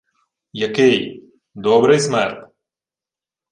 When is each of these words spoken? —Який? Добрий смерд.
—Який? 0.53 1.23
Добрий 1.55 1.99
смерд. 1.99 2.49